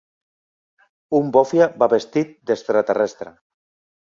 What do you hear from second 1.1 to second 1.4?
Un